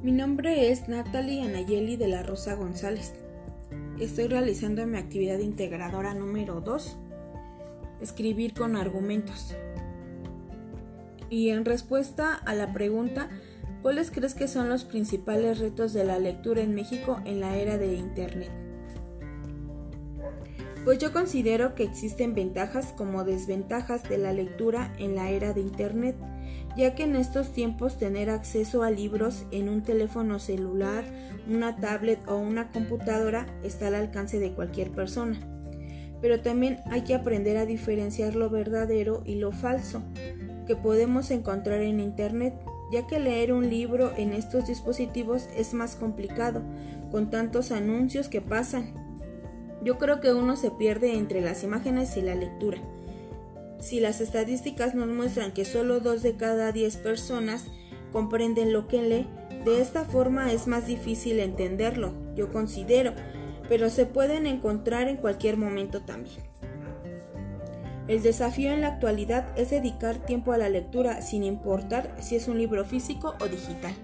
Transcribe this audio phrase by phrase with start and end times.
[0.00, 3.14] Mi nombre es Natalie Anayeli de la Rosa González.
[3.98, 6.96] Estoy realizando mi actividad integradora número 2,
[8.00, 9.56] escribir con argumentos.
[11.30, 13.28] Y en respuesta a la pregunta,
[13.82, 17.76] ¿cuáles crees que son los principales retos de la lectura en México en la era
[17.76, 18.52] de Internet?
[20.88, 25.60] Pues yo considero que existen ventajas como desventajas de la lectura en la era de
[25.60, 26.16] Internet,
[26.78, 31.04] ya que en estos tiempos tener acceso a libros en un teléfono celular,
[31.46, 35.38] una tablet o una computadora está al alcance de cualquier persona.
[36.22, 40.02] Pero también hay que aprender a diferenciar lo verdadero y lo falso
[40.66, 42.54] que podemos encontrar en Internet,
[42.90, 46.62] ya que leer un libro en estos dispositivos es más complicado,
[47.10, 49.06] con tantos anuncios que pasan
[49.88, 52.76] yo creo que uno se pierde entre las imágenes y la lectura.
[53.78, 57.64] Si las estadísticas nos muestran que solo dos de cada diez personas
[58.12, 59.26] comprenden lo que lee,
[59.64, 63.14] de esta forma es más difícil entenderlo, yo considero,
[63.70, 66.42] pero se pueden encontrar en cualquier momento también.
[68.08, 72.46] El desafío en la actualidad es dedicar tiempo a la lectura sin importar si es
[72.46, 73.94] un libro físico o digital.